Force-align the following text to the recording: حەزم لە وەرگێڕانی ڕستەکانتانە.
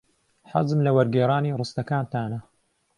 حەزم 0.53 0.79
لە 0.85 0.91
وەرگێڕانی 0.95 1.57
ڕستەکانتانە. 1.59 2.39